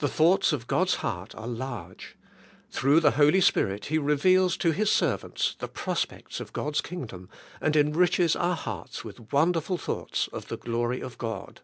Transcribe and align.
The 0.00 0.10
thoughts 0.10 0.52
of 0.52 0.66
God's 0.66 0.96
heart 0.96 1.34
are 1.36 1.46
large; 1.46 2.18
through 2.70 3.00
the 3.00 3.12
Holy 3.12 3.40
Spirit 3.40 3.86
He 3.86 3.96
reveals 3.96 4.58
to 4.58 4.72
His 4.72 4.92
servants 4.92 5.56
the 5.58 5.68
prospects 5.68 6.38
of 6.38 6.52
God's 6.52 6.82
kingdom 6.82 7.30
and 7.58 7.76
enriches 7.76 8.36
our 8.36 8.56
hearts 8.56 9.04
with 9.04 9.32
wonderful 9.32 9.78
thoughts 9.78 10.28
of 10.34 10.48
the 10.48 10.58
glory 10.58 11.00
of 11.00 11.16
God. 11.16 11.62